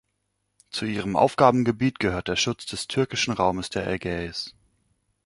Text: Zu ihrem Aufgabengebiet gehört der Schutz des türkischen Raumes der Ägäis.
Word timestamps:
Zu 0.71 0.85
ihrem 0.85 1.15
Aufgabengebiet 1.15 1.99
gehört 1.99 2.27
der 2.27 2.35
Schutz 2.35 2.65
des 2.65 2.87
türkischen 2.87 3.33
Raumes 3.33 3.69
der 3.69 3.85
Ägäis. 3.85 4.55